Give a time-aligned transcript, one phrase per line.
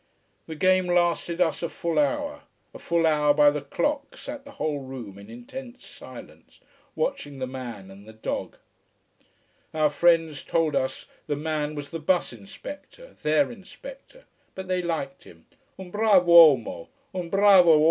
[0.47, 2.41] This game lasted us a full hour:
[2.73, 6.59] a full hour by the clock sat the whole room in intense silence,
[6.95, 8.57] watching the man and the dog.
[9.75, 14.25] Our friends told us the man was the bus inspector their inspector.
[14.55, 15.45] But they liked him.
[15.77, 16.87] "Un brav' uomo!
[17.13, 17.79] Un bravo uomo!